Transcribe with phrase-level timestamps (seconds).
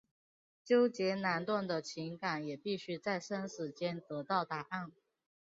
[0.65, 4.91] 纠结难断的情感也必须在生死间得到答案。